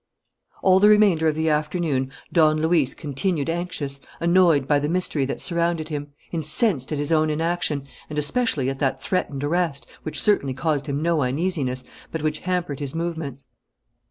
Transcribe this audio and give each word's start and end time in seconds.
All 0.63 0.79
the 0.79 0.89
remainder 0.89 1.27
of 1.27 1.35
the 1.35 1.51
afternoon 1.51 2.11
Don 2.33 2.59
Luis 2.59 2.95
continued 2.95 3.51
anxious, 3.51 3.99
annoyed 4.19 4.67
by 4.67 4.79
the 4.79 4.89
mystery 4.89 5.25
that 5.27 5.43
surrounded 5.43 5.89
him, 5.89 6.07
incensed 6.31 6.91
at 6.91 6.97
his 6.97 7.11
own 7.11 7.29
inaction, 7.29 7.87
and 8.09 8.17
especially 8.17 8.67
at 8.67 8.79
that 8.79 8.99
threatened 8.99 9.43
arrest, 9.43 9.85
which 10.01 10.19
certainly 10.19 10.55
caused 10.55 10.87
him 10.87 11.03
no 11.03 11.21
uneasiness, 11.21 11.83
but 12.11 12.23
which 12.23 12.39
hampered 12.39 12.79
his 12.79 12.95
movements. 12.95 13.49